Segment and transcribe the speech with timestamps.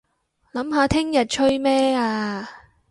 [0.53, 2.47] 諗下聽日吹咩吖